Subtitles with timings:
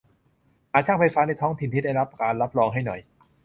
[0.71, 2.99] หาช่างไฟฟ้าในท้องถิ่นที่ได้ที่รับการรับรองให้หน่อย